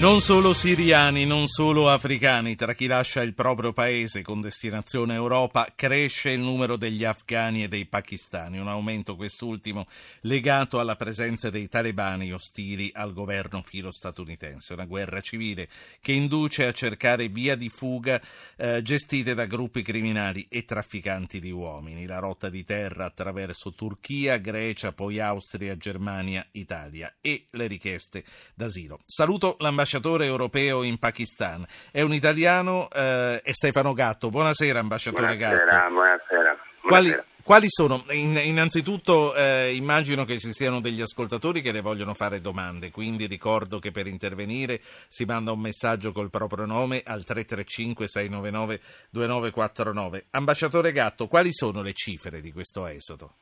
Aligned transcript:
Non 0.00 0.22
solo 0.22 0.54
siriani, 0.54 1.26
non 1.26 1.46
solo 1.46 1.90
africani, 1.90 2.54
tra 2.54 2.72
chi 2.72 2.86
lascia 2.86 3.20
il 3.20 3.34
proprio 3.34 3.74
paese 3.74 4.22
con 4.22 4.40
destinazione 4.40 5.12
Europa 5.12 5.74
cresce 5.76 6.30
il 6.30 6.40
numero 6.40 6.76
degli 6.76 7.04
afghani 7.04 7.64
e 7.64 7.68
dei 7.68 7.84
pakistani, 7.84 8.58
un 8.58 8.68
aumento 8.68 9.14
quest'ultimo 9.14 9.86
legato 10.22 10.80
alla 10.80 10.96
presenza 10.96 11.50
dei 11.50 11.68
talebani 11.68 12.32
ostili 12.32 12.90
al 12.94 13.12
governo 13.12 13.60
filo 13.60 13.92
statunitense, 13.92 14.72
una 14.72 14.86
guerra 14.86 15.20
civile 15.20 15.68
che 16.00 16.12
induce 16.12 16.64
a 16.64 16.72
cercare 16.72 17.28
via 17.28 17.54
di 17.54 17.68
fuga 17.68 18.18
eh, 18.56 18.80
gestite 18.80 19.34
da 19.34 19.44
gruppi 19.44 19.82
criminali 19.82 20.46
e 20.48 20.64
trafficanti 20.64 21.40
di 21.40 21.50
uomini, 21.50 22.06
la 22.06 22.20
rotta 22.20 22.48
di 22.48 22.64
terra 22.64 23.04
attraverso 23.04 23.74
Turchia, 23.74 24.38
Grecia, 24.38 24.92
poi 24.92 25.20
Austria, 25.20 25.76
Germania, 25.76 26.46
Italia 26.52 27.16
e 27.20 27.48
le 27.50 27.66
richieste 27.66 28.24
d'asilo. 28.54 29.00
Saluto 29.04 29.56
l'ambasciatore 29.58 29.88
ambasciatore 29.90 30.26
europeo 30.26 30.84
in 30.84 30.98
Pakistan. 30.98 31.66
È 31.90 32.02
un 32.02 32.14
italiano, 32.14 32.88
eh, 32.90 33.40
è 33.42 33.52
Stefano 33.52 33.92
Gatto. 33.92 34.30
Buonasera, 34.30 34.78
ambasciatore 34.78 35.36
buonasera, 35.36 35.64
Gatto. 35.64 35.92
Buonasera. 35.92 36.56
Quali, 36.80 37.12
quali 37.42 37.66
sono? 37.68 38.04
In, 38.10 38.40
innanzitutto 38.42 39.34
eh, 39.34 39.74
immagino 39.74 40.24
che 40.24 40.38
ci 40.38 40.52
siano 40.52 40.80
degli 40.80 41.00
ascoltatori 41.00 41.60
che 41.60 41.72
le 41.72 41.80
vogliono 41.80 42.14
fare 42.14 42.40
domande, 42.40 42.92
quindi 42.92 43.26
ricordo 43.26 43.80
che 43.80 43.90
per 43.90 44.06
intervenire 44.06 44.80
si 45.08 45.24
manda 45.24 45.50
un 45.50 45.58
messaggio 45.58 46.12
col 46.12 46.30
proprio 46.30 46.66
nome 46.66 47.02
al 47.04 47.24
335-699-2949. 47.26 50.26
Ambasciatore 50.30 50.92
Gatto, 50.92 51.26
quali 51.26 51.52
sono 51.52 51.82
le 51.82 51.94
cifre 51.94 52.40
di 52.40 52.52
questo 52.52 52.86
esodo? 52.86 53.34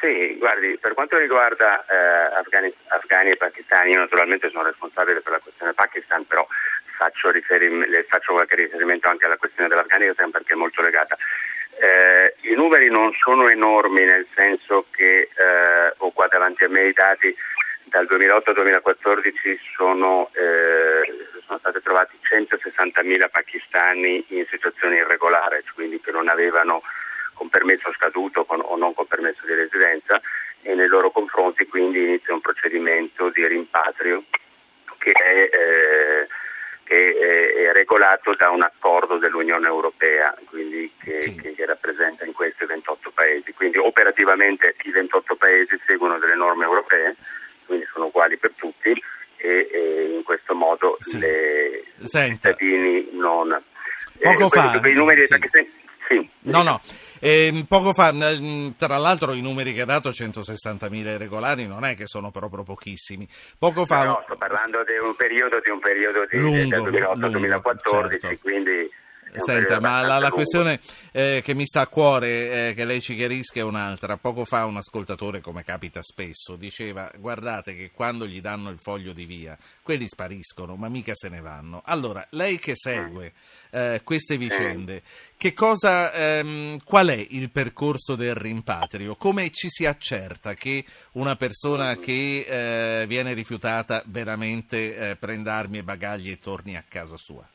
Sì, 0.00 0.36
guardi, 0.38 0.78
per 0.78 0.94
quanto 0.94 1.18
riguarda 1.18 1.84
eh, 1.86 2.38
afgani, 2.38 2.72
afgani, 2.86 3.30
e 3.30 3.36
pakistani, 3.36 3.90
io 3.90 3.98
naturalmente 3.98 4.48
sono 4.48 4.62
responsabile 4.62 5.20
per 5.22 5.32
la 5.32 5.40
questione 5.40 5.72
Pakistan, 5.72 6.24
però 6.24 6.46
faccio, 6.96 7.30
riferim- 7.30 8.06
faccio 8.06 8.32
qualche 8.32 8.54
riferimento 8.54 9.08
anche 9.08 9.26
alla 9.26 9.36
questione 9.36 9.68
dell'Afghanistan 9.68 10.30
perché 10.30 10.52
è 10.52 10.56
molto 10.56 10.82
legata. 10.82 11.16
Eh, 11.80 12.34
I 12.50 12.54
numeri 12.54 12.90
non 12.90 13.12
sono 13.12 13.48
enormi 13.48 14.04
nel 14.04 14.26
senso 14.34 14.86
che 14.90 15.30
eh, 15.34 15.94
ho 15.96 16.10
qua 16.12 16.28
davanti 16.28 16.64
a 16.64 16.68
me 16.68 16.86
i 16.86 16.92
dati 16.92 17.34
dal 17.84 18.06
2008 18.06 18.50
al 18.50 18.56
2014 18.56 19.60
sono, 19.74 20.30
eh, 20.34 21.26
sono 21.44 21.58
stati 21.58 21.80
trovati 21.82 22.16
160.000 22.22 23.30
pakistani 23.30 24.24
in 24.28 24.46
situazione 24.50 24.96
irregolare, 24.96 25.64
quindi 25.74 26.00
che 26.00 26.12
non 26.12 26.28
avevano 26.28 26.82
con 27.38 27.48
permesso 27.48 27.92
scaduto 27.94 28.44
con, 28.44 28.60
o 28.60 28.76
non 28.76 28.92
con 28.92 29.06
permesso 29.06 29.46
di 29.46 29.54
residenza 29.54 30.20
e 30.62 30.74
nei 30.74 30.88
loro 30.88 31.12
confronti 31.12 31.66
quindi 31.66 32.02
inizia 32.02 32.34
un 32.34 32.40
procedimento 32.40 33.30
di 33.30 33.46
rimpatrio 33.46 34.24
che 34.98 35.12
è, 35.12 35.48
eh, 35.54 36.26
che 36.82 37.16
è 37.16 37.72
regolato 37.72 38.34
da 38.34 38.50
un 38.50 38.62
accordo 38.62 39.18
dell'Unione 39.18 39.68
Europea 39.68 40.34
quindi 40.46 40.92
che, 40.98 41.22
sì. 41.22 41.34
che, 41.36 41.64
rappresenta 41.64 42.24
in 42.24 42.32
questi 42.32 42.64
28 42.64 43.10
paesi. 43.14 43.52
Quindi 43.52 43.78
operativamente 43.78 44.74
i 44.82 44.90
28 44.90 45.36
paesi 45.36 45.80
seguono 45.86 46.18
delle 46.18 46.34
norme 46.34 46.64
europee, 46.64 47.14
quindi 47.66 47.86
sono 47.92 48.06
uguali 48.06 48.36
per 48.36 48.52
tutti 48.56 48.90
e, 49.36 49.68
e 49.70 50.14
in 50.14 50.22
questo 50.22 50.54
modo 50.54 50.96
sì. 51.00 51.18
i 51.18 52.08
cittadini 52.08 53.08
non... 53.12 53.62
Poco 54.20 54.46
eh, 54.46 54.48
fa, 54.48 54.88
i 54.88 54.92
numeri 54.94 55.26
sì. 55.26 55.38
Sì. 56.08 56.28
No, 56.42 56.62
no. 56.62 56.80
Eh, 57.20 57.64
poco 57.68 57.92
fa, 57.92 58.12
tra 58.76 58.96
l'altro, 58.96 59.34
i 59.34 59.42
numeri 59.42 59.74
che 59.74 59.82
ha 59.82 59.84
dato, 59.84 60.10
160.000 60.10 60.94
irregolari, 60.94 61.66
non 61.66 61.84
è 61.84 61.94
che 61.94 62.06
sono 62.06 62.30
proprio 62.30 62.62
pochissimi. 62.62 63.28
Poco 63.58 63.84
fa. 63.84 64.04
No, 64.04 64.22
sto 64.24 64.36
parlando 64.36 64.82
di 64.84 64.96
un 64.96 65.14
periodo 65.14 65.60
di 65.62 65.70
un 65.70 65.80
periodo 65.80 66.26
di, 66.30 66.38
lungo, 66.38 66.88
2008-2014, 66.88 68.20
certo. 68.20 68.38
quindi 68.40 68.90
Senta, 69.36 69.78
ma 69.80 70.00
la, 70.02 70.18
la 70.18 70.30
questione 70.30 70.80
eh, 71.12 71.42
che 71.44 71.54
mi 71.54 71.66
sta 71.66 71.82
a 71.82 71.86
cuore, 71.86 72.68
eh, 72.70 72.74
che 72.74 72.84
lei 72.84 73.00
ci 73.00 73.14
chiarisca, 73.14 73.60
è 73.60 73.62
un'altra. 73.62 74.16
Poco 74.16 74.44
fa 74.44 74.64
un 74.64 74.76
ascoltatore, 74.76 75.40
come 75.40 75.64
capita 75.64 76.00
spesso, 76.02 76.56
diceva: 76.56 77.10
Guardate 77.18 77.76
che 77.76 77.90
quando 77.90 78.26
gli 78.26 78.40
danno 78.40 78.70
il 78.70 78.78
foglio 78.78 79.12
di 79.12 79.24
via, 79.24 79.56
quelli 79.82 80.08
spariscono, 80.08 80.76
ma 80.76 80.88
mica 80.88 81.12
se 81.14 81.28
ne 81.28 81.40
vanno. 81.40 81.82
Allora, 81.84 82.26
lei 82.30 82.58
che 82.58 82.72
segue 82.74 83.32
eh, 83.70 84.00
queste 84.02 84.38
vicende, 84.38 85.02
che 85.36 85.52
cosa, 85.52 86.12
ehm, 86.12 86.78
qual 86.84 87.08
è 87.08 87.26
il 87.30 87.50
percorso 87.50 88.14
del 88.14 88.34
rimpatrio? 88.34 89.14
Come 89.16 89.50
ci 89.50 89.68
si 89.68 89.84
accerta 89.84 90.54
che 90.54 90.84
una 91.12 91.36
persona 91.36 91.96
che 91.96 93.02
eh, 93.02 93.06
viene 93.06 93.34
rifiutata 93.34 94.02
veramente 94.06 95.10
eh, 95.10 95.16
prenda 95.16 95.54
armi 95.54 95.78
e 95.78 95.82
bagagli 95.82 96.30
e 96.30 96.38
torni 96.38 96.76
a 96.76 96.84
casa 96.88 97.16
sua? 97.16 97.46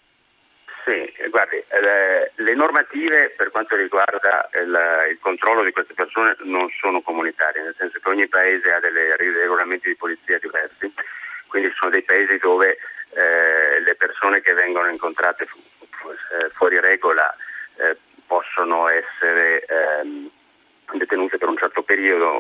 Eh, 1.81 2.31
le 2.35 2.53
normative 2.53 3.33
per 3.35 3.49
quanto 3.49 3.75
riguarda 3.75 4.47
il, 4.61 5.09
il, 5.09 5.17
controllo 5.19 5.63
di 5.63 5.71
queste 5.71 5.95
persone 5.95 6.35
non 6.41 6.69
sono 6.79 7.01
comunitarie, 7.01 7.63
nel 7.63 7.75
senso 7.77 7.99
che 7.99 8.09
ogni 8.09 8.27
paese 8.27 8.71
ha 8.71 8.79
dei 8.79 8.91
regolamenti 9.17 9.87
di 9.87 9.95
polizia 9.95 10.37
diversi, 10.37 10.93
quindi 11.47 11.71
sono 11.75 11.89
dei 11.89 12.03
paesi 12.03 12.37
dove 12.37 12.77
eh, 13.13 13.79
le 13.79 13.95
persone 13.95 14.41
che 14.41 14.53
vengono 14.53 14.89
incontrate 14.89 15.45
fu, 15.45 15.57
fu, 15.89 16.09
eh, 16.11 16.49
fuori 16.53 16.79
regola 16.79 17.35
eh, 17.77 17.97
possono 18.27 18.87
essere 18.87 19.65
ehm, 19.65 20.29
detenute 20.93 21.39
per 21.39 21.49
un 21.49 21.57
certo 21.57 21.81
periodo, 21.81 22.39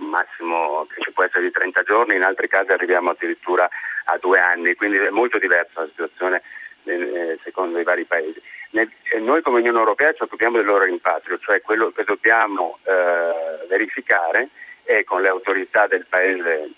massimo 0.00 0.86
che 0.92 1.02
ci 1.02 1.12
può 1.12 1.22
essere 1.22 1.44
di 1.44 1.50
30 1.52 1.82
giorni, 1.84 2.16
in 2.16 2.24
altri 2.24 2.48
casi 2.48 2.72
arriviamo 2.72 3.10
addirittura 3.10 3.68
a 4.06 4.18
due 4.18 4.38
anni, 4.38 4.74
quindi 4.74 4.98
è 4.98 5.10
molto 5.10 5.38
diversa 5.38 5.82
la 5.82 5.86
situazione 5.86 6.42
eh, 6.84 7.38
secondo 7.44 7.78
i 7.78 7.84
vari 7.84 8.04
paesi. 8.04 8.40
Nel, 8.70 8.90
noi 9.20 9.42
come 9.42 9.60
Unione 9.60 9.78
Europea 9.78 10.12
ci 10.12 10.22
occupiamo 10.22 10.56
del 10.56 10.66
loro 10.66 10.84
rimpatrio, 10.84 11.38
cioè 11.38 11.62
quello 11.62 11.90
che 11.90 12.04
dobbiamo 12.04 12.78
eh, 12.82 13.66
verificare 13.68 14.48
è 14.82 15.04
con 15.04 15.22
le 15.22 15.28
autorità 15.28 15.86
del 15.86 16.06
paese 16.08 16.70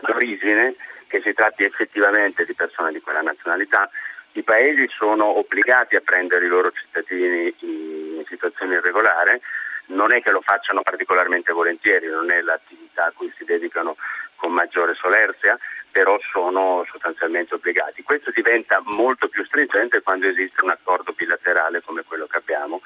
d'origine 0.00 0.74
che 1.06 1.20
si 1.24 1.32
tratti 1.32 1.64
effettivamente 1.64 2.44
di 2.44 2.54
persone 2.54 2.92
di 2.92 3.00
quella 3.00 3.22
nazionalità. 3.22 3.90
I 4.32 4.42
paesi 4.42 4.86
sono 4.88 5.38
obbligati 5.38 5.96
a 5.96 6.00
prendere 6.00 6.44
i 6.44 6.48
loro 6.48 6.70
cittadini 6.70 7.54
in 7.60 8.24
situazione 8.28 8.76
irregolare, 8.76 9.40
non 9.86 10.12
è 10.12 10.22
che 10.22 10.30
lo 10.30 10.42
facciano 10.42 10.82
particolarmente 10.82 11.52
volentieri, 11.52 12.06
non 12.06 12.30
è 12.30 12.40
l'attività 12.42 13.06
a 13.06 13.12
cui 13.12 13.32
si 13.36 13.44
dedicano 13.44 13.96
con 14.36 14.52
maggiore 14.52 14.94
solerzia, 14.94 15.58
però 15.90 16.18
sono 16.32 16.84
sostanzialmente 16.90 17.54
obbligati. 17.54 18.02
Questo 18.02 18.30
diventa 18.30 18.80
molto 18.84 19.28
più 19.28 19.44
stringente 19.44 20.02
quando 20.02 20.28
esiste 20.28 20.62
un 20.62 20.70
accordo 20.70 21.12
bilaterale 21.12 21.82
come 21.82 22.02
quello 22.04 22.26
che 22.26 22.36
abbiamo 22.36 22.80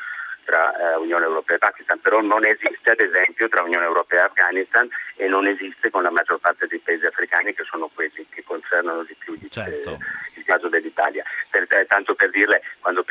tra 0.45 0.75
eh, 0.75 0.97
Unione 0.97 1.25
Europea 1.25 1.57
e 1.57 1.59
Pakistan, 1.61 2.01
però 2.01 2.21
non 2.21 2.45
esiste 2.45 2.91
ad 2.91 3.01
esempio 3.01 3.49
tra 3.49 3.63
Unione 3.63 3.85
Europea 3.85 4.23
e 4.23 4.27
Afghanistan 4.27 4.89
e 5.17 5.29
non 5.29 5.47
esiste 5.47 5.91
con 5.91 6.03
la 6.03 6.11
maggior 6.11 6.41
parte 6.41 6.67
dei 6.67 6.81
paesi 6.81 7.07
africani 7.07 7.55
che 7.55 7.65
sono 7.65 7.89
quelli 7.95 8.27
che 8.29 8.43
concernono 8.45 9.05
di 9.05 9.15
più 9.15 9.39
certo. 9.49 9.91
eh, 9.91 9.99
il 10.35 10.45
caso 10.45 10.69
dell'Italia. 10.69 11.25
Per, 11.49 11.67
eh, 11.69 11.87
tanto 11.87 12.15
per 12.15 12.31
dirle, 12.31 12.63
quando 12.81 13.05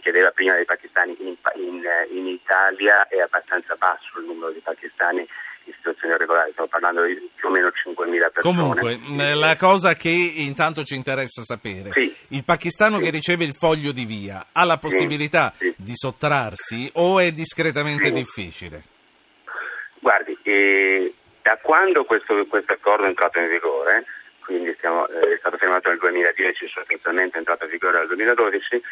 chiedeva 0.00 0.30
prima 0.30 0.54
dei 0.54 0.64
pakistani, 0.64 1.16
in, 1.20 1.36
in, 1.54 1.82
in 2.10 2.26
Italia 2.26 3.08
è 3.08 3.18
abbastanza 3.20 3.74
basso 3.76 4.18
il 4.18 4.26
numero 4.26 4.52
di 4.52 4.60
pakistani 4.60 5.26
in 5.66 5.74
situazione 5.74 6.14
irregolare, 6.14 6.50
stiamo 6.52 6.68
parlando 6.68 7.04
di 7.04 7.30
più 7.34 7.48
o 7.48 7.50
meno 7.50 7.68
5.000 7.68 8.32
persone. 8.32 8.56
Comunque, 8.56 9.34
la 9.34 9.56
cosa 9.56 9.94
che 9.94 10.10
intanto 10.10 10.82
ci 10.84 10.94
interessa 10.94 11.42
sapere, 11.42 11.90
sì. 11.92 12.14
il 12.28 12.44
pakistano 12.44 12.96
sì. 12.98 13.02
che 13.04 13.10
riceve 13.10 13.44
il 13.44 13.54
foglio 13.54 13.92
di 13.92 14.04
via 14.04 14.46
ha 14.52 14.64
la 14.64 14.78
possibilità 14.78 15.52
sì. 15.56 15.74
di 15.76 15.92
sottrarsi 15.94 16.90
o 16.94 17.18
è 17.20 17.32
discretamente 17.32 18.10
difficile? 18.10 18.82
Guardi, 19.98 20.38
eh, 20.42 21.14
da 21.42 21.58
quando 21.60 22.04
questo, 22.04 22.46
questo, 22.46 22.74
accordo 22.74 23.04
è 23.04 23.08
entrato 23.08 23.40
in 23.40 23.48
vigore, 23.48 24.04
quindi 24.44 24.72
stiamo, 24.78 25.06
eh, 25.08 25.34
è 25.34 25.38
stato 25.38 25.56
firmato 25.58 25.88
nel 25.88 25.98
2010, 25.98 26.68
sostanzialmente 26.68 27.34
è 27.34 27.38
entrato 27.38 27.64
in 27.64 27.70
vigore 27.70 27.98
nel 27.98 28.06
2012, 28.06 28.82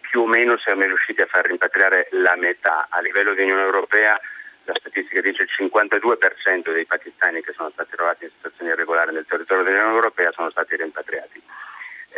più 0.00 0.22
o 0.22 0.26
meno 0.26 0.58
siamo 0.58 0.82
riusciti 0.82 1.20
a 1.20 1.26
far 1.26 1.46
rimpatriare 1.46 2.08
la 2.12 2.36
metà 2.36 2.86
a 2.90 3.00
livello 3.00 3.34
di 3.34 3.42
Unione 3.42 3.62
Europea 3.62 4.20
la 4.66 4.74
statistica 4.78 5.20
dice 5.20 5.46
che 5.46 5.64
il 5.64 5.70
52% 5.70 6.72
dei 6.72 6.86
pakistani 6.86 7.40
che 7.40 7.52
sono 7.52 7.70
stati 7.70 7.94
trovati 7.94 8.24
in 8.24 8.30
situazione 8.34 8.72
irregolare 8.72 9.12
nel 9.12 9.26
territorio 9.26 9.62
dell'Unione 9.62 9.94
Europea 9.94 10.32
sono 10.32 10.50
stati 10.50 10.76
rimpatriati. 10.76 11.42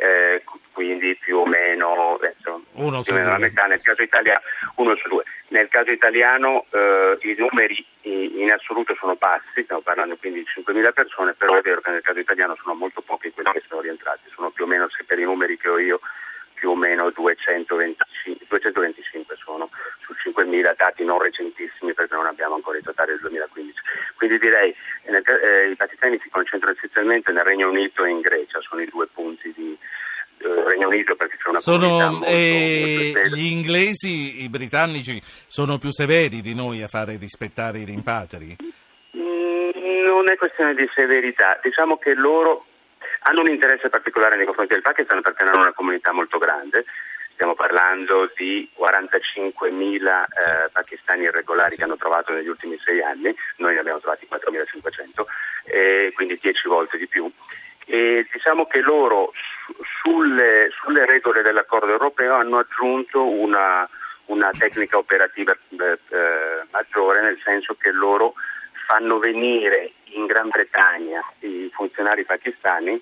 Eh, 0.01 0.45
quindi 0.73 1.17
più 1.17 1.39
o 1.39 1.47
meno, 1.47 2.15
adesso, 2.15 2.63
uno 2.75 3.03
più 3.03 3.13
o 3.13 3.17
meno 3.17 3.31
la 3.31 3.39
metà, 3.39 3.67
nel 3.67 3.83
caso 3.83 4.03
italiano 4.03 4.41
uno 4.77 4.95
su 4.97 5.09
due. 5.09 5.25
Nel 5.49 5.69
caso 5.69 5.93
italiano 5.93 6.67
eh, 6.71 7.19
i 7.21 7.35
numeri 7.37 7.85
in 8.03 8.51
assoluto 8.53 8.95
sono 8.99 9.17
bassi, 9.17 9.63
stiamo 9.63 9.83
parlando 9.83 10.17
quindi 10.17 10.41
di 10.41 10.63
5.000 10.63 10.93
persone, 10.93 11.35
però 11.35 11.57
è 11.57 11.63
vero 11.63 11.81
che 11.81 11.91
nel 11.91 12.03
caso 12.03 12.21
italiano 12.21 12.57
sono 12.63 12.75
molto 12.75 13.03
pochi 13.03 13.33
quelli 13.33 13.51
che 13.53 13.63
sono 13.69 13.81
rientrati, 13.81 14.31
sono 14.35 14.51
più 14.51 14.65
o 14.65 14.67
meno, 14.69 14.89
se 14.89 15.05
per 15.05 15.19
i 15.19 15.25
numeri 15.25 15.59
che 15.59 15.69
ho 15.69 15.79
io, 15.79 16.01
più 16.55 16.71
o 16.71 16.77
meno 16.77 17.11
225, 17.11 18.47
225 18.49 19.37
sono 19.37 19.68
5.000 20.39 20.75
dati 20.77 21.05
non 21.05 21.21
recentissimi 21.21 21.95
perché 21.95 22.15
non 22.15 22.27
abbiamo 22.27 22.55
ancora 22.55 22.79
i 22.79 22.83
totali 22.83 23.11
del 23.11 23.21
2015. 23.21 23.81
Quindi 24.17 24.39
direi 24.39 24.75
che 25.03 25.17
eh, 25.17 25.71
i 25.71 25.77
pakistani 25.77 25.99
pakistani 25.99 26.19
si 26.23 26.29
concentrano 26.31 26.77
essenzialmente 26.77 27.33
nel 27.33 27.45
Regno 27.45 27.69
Unito 27.69 28.05
e 28.05 28.11
in 28.11 28.21
Grecia, 28.21 28.61
sono 28.61 28.81
i 28.81 28.87
due 28.87 29.07
punti 29.13 29.53
di 29.55 29.77
eh, 30.39 30.65
Regno 30.65 30.89
Unito 30.89 31.17
perché 31.17 31.37
c'è 31.37 31.49
una 31.49 31.59
sono, 31.59 31.89
molto, 31.89 32.27
eh, 32.27 33.13
molto 33.15 33.37
gli 33.37 33.47
inglesi, 33.47 34.43
i 34.43 34.49
britannici 34.49 35.21
sono 35.47 35.79
più 35.79 35.91
severi 35.91 36.41
di 36.41 36.55
noi 36.55 36.83
a 36.83 36.89
fare 36.89 37.17
rispettare 37.17 37.81
i 37.81 37.85
rimpatri? 37.85 38.57
Mm, 39.17 40.05
non 40.05 40.31
è 40.31 40.37
questione 40.37 40.75
di 40.75 40.89
severità, 40.95 41.59
diciamo 41.63 41.99
che 41.99 42.15
loro 42.15 42.65
hanno 43.23 43.41
un 43.41 43.49
interesse 43.49 43.89
particolare 43.89 44.37
nei 44.37 44.47
confronti 44.47 44.75
del 44.75 44.83
Pakistan 44.83 45.21
perché 45.21 45.43
hanno 45.43 45.61
una 45.61 45.73
comunità 45.73 46.13
molto 46.13 46.39
grande 46.39 46.85
stiamo 47.39 47.55
parlando 47.55 48.29
di 48.35 48.69
45.000 48.77 49.71
eh, 49.71 50.71
pakistani 50.73 51.23
irregolari 51.23 51.77
che 51.77 51.85
hanno 51.85 51.97
trovato 51.97 52.33
negli 52.33 52.49
ultimi 52.49 52.77
sei 52.85 53.01
anni, 53.01 53.33
noi 53.59 53.75
ne 53.75 53.79
abbiamo 53.79 54.01
trovati 54.01 54.27
4.500, 54.29 55.25
eh, 55.67 56.13
quindi 56.17 56.37
10 56.43 56.67
volte 56.67 56.99
di 56.99 57.07
più. 57.07 57.31
E 57.87 58.27
diciamo 58.33 58.67
che 58.67 58.81
loro 58.81 59.31
sulle, 60.03 60.71
sulle 60.83 61.07
regole 61.07 61.43
dell'accordo 61.43 61.93
europeo 61.93 62.35
hanno 62.35 62.59
aggiunto 62.59 63.25
una, 63.25 63.89
una 64.27 64.51
tecnica 64.59 64.99
operativa 64.99 65.53
eh, 65.53 65.99
eh, 66.09 66.67
maggiore, 66.73 67.23
nel 67.23 67.41
senso 67.45 67.77
che 67.79 67.93
loro 67.93 68.35
fanno 68.89 69.21
venire 69.21 69.93
in 70.07 70.27
Gran 70.27 70.49
Bretagna 70.49 71.23
i 71.39 71.71
funzionari 71.73 72.25
pakistani 72.25 73.01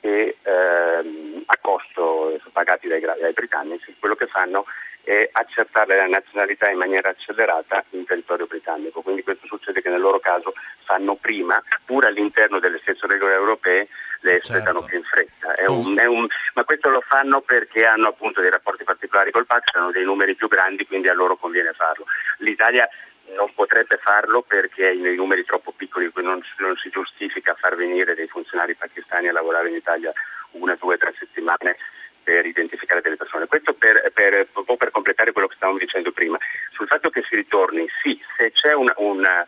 e 0.00 0.36
ehm, 0.42 1.13
a 1.46 1.58
costo 1.60 2.38
pagati 2.52 2.88
dai, 2.88 3.00
dai, 3.00 3.32
britannici, 3.32 3.94
quello 3.98 4.14
che 4.14 4.26
fanno 4.26 4.64
è 5.02 5.28
accertare 5.32 5.96
la 5.96 6.06
nazionalità 6.06 6.70
in 6.70 6.78
maniera 6.78 7.10
accelerata 7.10 7.84
in 7.90 8.06
territorio 8.06 8.46
britannico. 8.46 9.02
Quindi 9.02 9.22
questo 9.22 9.46
succede 9.46 9.82
che 9.82 9.90
nel 9.90 10.00
loro 10.00 10.18
caso 10.18 10.54
fanno 10.84 11.16
prima, 11.16 11.62
pur 11.84 12.06
all'interno 12.06 12.58
delle 12.58 12.78
stesse 12.80 13.06
regole 13.06 13.34
europee, 13.34 13.88
le 14.20 14.36
espletano 14.38 14.80
certo. 14.80 14.84
più 14.86 14.98
in 14.98 15.04
fretta. 15.04 15.54
È 15.54 15.66
un, 15.66 15.98
è 15.98 16.06
un, 16.06 16.26
ma 16.54 16.64
questo 16.64 16.88
lo 16.88 17.02
fanno 17.06 17.42
perché 17.42 17.84
hanno 17.84 18.08
appunto 18.08 18.40
dei 18.40 18.50
rapporti 18.50 18.84
particolari 18.84 19.30
col 19.30 19.44
Pakistan, 19.44 19.82
hanno 19.82 19.92
dei 19.92 20.04
numeri 20.04 20.34
più 20.34 20.48
grandi, 20.48 20.86
quindi 20.86 21.08
a 21.08 21.14
loro 21.14 21.36
conviene 21.36 21.74
farlo. 21.74 22.06
L'Italia 22.38 22.88
non 23.36 23.52
potrebbe 23.54 23.98
farlo 24.02 24.42
perché 24.42 24.88
ha 24.88 24.94
dei 24.94 25.16
numeri 25.16 25.44
troppo 25.44 25.72
piccoli, 25.72 26.08
quindi 26.10 26.30
non, 26.30 26.42
non, 26.58 26.76
si 26.76 26.90
giustifica 26.90 27.54
far 27.54 27.74
venire 27.76 28.14
dei 28.14 28.28
funzionari 28.28 28.74
pakistani 28.74 29.28
a 29.28 29.32
lavorare 29.32 29.68
in 29.68 29.76
Italia 29.76 30.12
una, 30.52 30.76
due, 30.76 30.96
tre 30.98 31.14
settimane 31.18 31.76
per 32.22 32.46
identificare 32.46 33.00
delle 33.00 33.16
persone. 33.16 33.46
Questo 33.46 33.74
per, 33.74 34.10
per, 34.12 34.48
un 34.54 34.64
po' 34.64 34.76
per 34.76 34.90
completare 34.90 35.32
quello 35.32 35.48
che 35.48 35.56
stavamo 35.56 35.78
dicendo 35.78 36.12
prima. 36.12 36.38
Sul 36.72 36.86
fatto 36.86 37.10
che 37.10 37.22
si 37.28 37.34
ritorni, 37.36 37.86
sì, 38.02 38.18
se 38.36 38.50
c'è, 38.52 38.72
una, 38.72 38.94
una, 38.96 39.46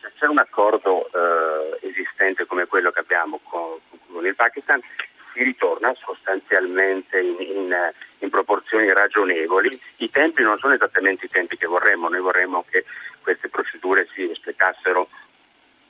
se 0.00 0.12
c'è 0.18 0.26
un 0.26 0.38
accordo 0.38 1.06
eh, 1.06 1.86
esistente 1.88 2.46
come 2.46 2.66
quello 2.66 2.90
che 2.90 3.00
abbiamo 3.00 3.40
con, 3.42 3.78
con 3.88 3.98
il 4.16 4.22
Pakistan, 4.38 4.80
si 5.34 5.42
ritorna 5.42 5.92
sostanzialmente 5.98 7.18
in, 7.18 7.36
in, 7.40 7.74
in, 8.18 8.30
proporzioni 8.30 8.92
ragionevoli. 8.92 9.78
I 9.96 10.10
tempi 10.10 10.42
non 10.42 10.58
sono 10.58 10.74
esattamente 10.74 11.26
i 11.26 11.30
tempi 11.30 11.56
che 11.56 11.66
vorremmo, 11.66 12.08
noi 12.08 12.20
vorremmo 12.20 12.64
che 12.70 12.84
queste 13.20 13.48
procedure 13.48 14.06
si 14.14 14.30
espletassero 14.30 15.08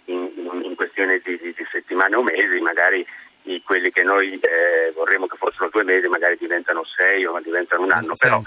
in, 0.06 0.30
in 0.62 0.74
questione 0.74 1.20
di, 1.22 1.38
di, 1.38 1.52
di, 1.52 1.66
settimane 1.70 2.16
o 2.16 2.22
mesi, 2.22 2.58
magari 2.60 3.06
quelli 3.64 3.90
che 3.90 4.02
noi 4.02 4.38
eh, 4.38 4.92
vorremmo 4.94 5.26
che 5.26 5.36
fossero 5.36 5.68
due 5.70 5.82
mesi 5.82 6.06
magari 6.06 6.36
diventano 6.38 6.84
sei 6.84 7.24
o 7.24 7.38
diventano 7.40 7.84
un 7.84 7.92
anno, 7.92 8.12
però 8.18 8.42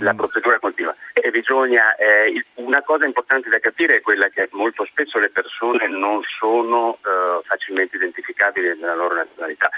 la 0.00 0.14
procedura 0.14 0.58
continua. 0.58 0.94
E 1.12 1.30
bisogna, 1.30 1.94
eh, 1.96 2.44
una 2.54 2.82
cosa 2.82 3.06
importante 3.06 3.48
da 3.48 3.58
capire 3.58 3.96
è 3.96 4.00
quella 4.00 4.28
che 4.28 4.48
molto 4.52 4.84
spesso 4.86 5.18
le 5.18 5.30
persone 5.30 5.88
non 5.88 6.20
sono 6.38 6.98
eh, 7.04 7.40
facilmente 7.44 7.96
identificabili 7.96 8.68
nella 8.78 8.94
loro 8.94 9.14
nazionalità 9.14 9.70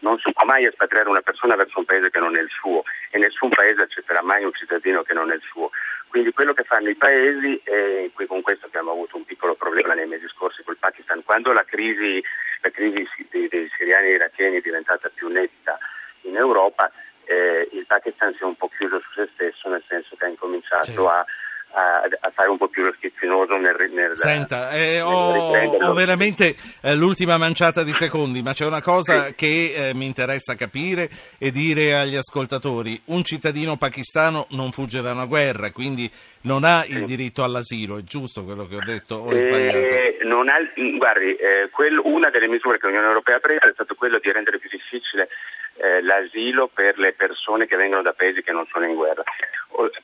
non 0.00 0.18
si 0.18 0.32
può 0.32 0.44
mai 0.44 0.64
espatriare 0.64 1.08
una 1.08 1.22
persona 1.22 1.56
verso 1.56 1.78
un 1.78 1.84
paese 1.84 2.10
che 2.10 2.20
non 2.20 2.36
è 2.36 2.40
il 2.40 2.50
suo 2.50 2.82
e 3.10 3.18
nessun 3.18 3.48
paese 3.48 3.82
accetterà 3.82 4.22
mai 4.22 4.44
un 4.44 4.52
cittadino 4.52 5.02
che 5.02 5.14
non 5.14 5.30
è 5.30 5.34
il 5.34 5.42
suo. 5.42 5.70
Quindi 6.08 6.32
quello 6.32 6.54
che 6.54 6.64
fanno 6.64 6.88
i 6.88 6.94
paesi, 6.94 7.60
e 7.64 8.10
qui 8.14 8.26
con 8.26 8.40
questo 8.40 8.66
abbiamo 8.66 8.92
avuto 8.92 9.16
un 9.16 9.24
piccolo 9.24 9.54
problema 9.54 9.94
nei 9.94 10.06
mesi 10.06 10.26
scorsi 10.28 10.62
col 10.62 10.78
Pakistan, 10.78 11.22
quando 11.24 11.52
la 11.52 11.64
crisi, 11.64 12.22
la 12.60 12.70
crisi 12.70 13.06
dei, 13.30 13.48
dei 13.48 13.70
siriani 13.76 14.08
e 14.08 14.12
iracheni 14.12 14.56
è 14.56 14.62
diventata 14.62 15.10
più 15.12 15.28
netta 15.28 15.78
in 16.22 16.36
Europa, 16.36 16.90
eh, 17.24 17.68
il 17.72 17.84
Pakistan 17.86 18.32
si 18.34 18.42
è 18.42 18.44
un 18.44 18.56
po' 18.56 18.70
chiuso 18.74 19.00
su 19.00 19.12
se 19.14 19.28
stesso, 19.34 19.68
nel 19.68 19.84
senso 19.86 20.16
che 20.16 20.24
ha 20.24 20.28
incominciato 20.28 20.92
sì. 20.92 20.96
a 20.96 21.24
a, 21.72 22.08
a, 22.20 22.30
fare 22.30 22.48
un 22.48 22.56
po' 22.56 22.68
più 22.68 22.84
lo 22.84 22.92
schizzinoso 22.94 23.56
nel, 23.56 23.76
nel 23.90 24.07
Senta, 24.18 24.70
eh, 24.70 25.00
ho, 25.00 25.54
ho, 25.54 25.92
veramente 25.94 26.54
eh, 26.82 26.94
l'ultima 26.94 27.36
manciata 27.38 27.82
di 27.82 27.92
secondi, 27.92 28.42
ma 28.42 28.52
c'è 28.52 28.66
una 28.66 28.82
cosa 28.82 29.26
sì. 29.26 29.34
che 29.34 29.74
eh, 29.74 29.94
mi 29.94 30.06
interessa 30.06 30.54
capire 30.54 31.08
e 31.38 31.50
dire 31.50 31.94
agli 31.94 32.16
ascoltatori. 32.16 33.00
Un 33.06 33.22
cittadino 33.24 33.76
pakistano 33.76 34.46
non 34.50 34.72
fugge 34.72 35.00
da 35.00 35.12
una 35.12 35.26
guerra, 35.26 35.70
quindi 35.70 36.10
non 36.42 36.64
ha 36.64 36.84
il 36.86 37.04
diritto 37.04 37.44
all'asilo, 37.44 37.98
è 37.98 38.02
giusto 38.02 38.44
quello 38.44 38.66
che 38.66 38.76
ho 38.76 38.84
detto 38.84 39.16
o 39.16 39.30
è 39.30 39.38
sbagliato? 39.38 39.76
Eh, 39.76 40.18
ha, 40.48 40.96
guardi, 40.96 41.36
eh, 41.36 41.68
quel, 41.70 41.98
una 42.02 42.30
delle 42.30 42.48
misure 42.48 42.78
che 42.78 42.86
l'Unione 42.86 43.06
Europea 43.06 43.36
ha 43.36 43.40
preso 43.40 43.68
è 43.68 43.72
stato 43.72 43.94
quello 43.94 44.18
di 44.20 44.32
rendere 44.32 44.58
più 44.58 44.68
difficile 44.70 45.28
eh, 45.76 46.02
l'asilo 46.02 46.68
per 46.72 46.98
le 46.98 47.12
persone 47.12 47.66
che 47.66 47.76
vengono 47.76 48.02
da 48.02 48.12
paesi 48.12 48.42
che 48.42 48.52
non 48.52 48.66
sono 48.70 48.86
in 48.86 48.94
guerra. 48.94 49.22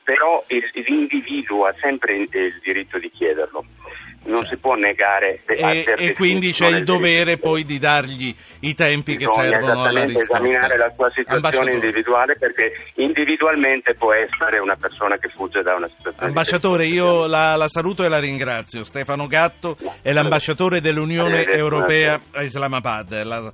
Però 0.03 0.43
l'individuo 0.47 1.65
ha 1.65 1.75
sempre 1.79 2.15
il 2.15 2.59
diritto 2.63 2.97
di 2.97 3.11
chiederlo 3.11 3.65
non 4.25 4.45
si 4.47 4.57
può 4.57 4.75
negare 4.75 5.41
e, 5.45 5.83
e 5.97 6.13
quindi 6.13 6.51
c'è 6.51 6.67
il 6.67 6.83
dovere 6.83 7.37
poi 7.37 7.63
di 7.63 7.77
dargli 7.77 8.33
i 8.61 8.73
tempi 8.73 9.15
Bisogna 9.15 9.41
che 9.41 9.49
servono 9.49 9.83
alla 9.83 10.03
risposta. 10.03 10.37
esaminare 10.37 10.77
la 10.77 10.91
sua 10.95 11.11
situazione 11.13 11.73
individuale 11.73 12.35
perché 12.37 12.71
individualmente 12.95 13.93
può 13.95 14.13
essere 14.13 14.59
una 14.59 14.75
persona 14.75 15.17
che 15.17 15.29
fugge 15.29 15.61
da 15.61 15.75
una 15.75 15.89
situazione 15.95 16.27
ambasciatore 16.27 16.85
io 16.85 17.27
la, 17.27 17.55
la, 17.55 17.67
saluto 17.67 18.03
e 18.03 18.09
la 18.09 18.19
ringrazio. 18.19 18.83
Stefano 18.83 19.27
Gatto 19.27 19.77
è 20.01 20.11
l'ambasciatore 20.11 20.81
dell'Unione 20.81 21.45
Europea 21.45 22.19
a 22.31 22.43
Islamabad. 22.43 23.23
La, 23.23 23.51